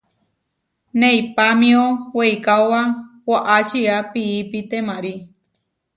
Neipámio 1.01 1.83
weikaóba 2.17 2.81
waʼá 3.31 3.55
čiá 3.69 3.95
piipi 4.11 4.59
temári. 4.69 5.13